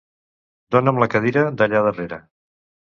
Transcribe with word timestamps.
Dona'm 0.77 1.03
la 1.03 1.11
cadira 1.17 1.47
d'allà 1.61 1.87
darrere. 1.91 2.23